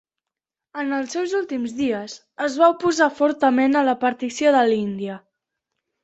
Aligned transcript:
En 0.83 0.93
els 0.99 1.11
seus 1.15 1.33
últims 1.39 1.75
dies, 1.81 2.15
es 2.45 2.55
va 2.61 2.69
oposar 2.73 3.09
fortament 3.19 3.77
a 3.81 3.83
la 3.89 3.93
partició 4.05 4.55
de 4.57 4.63
l'Índia. 4.71 5.19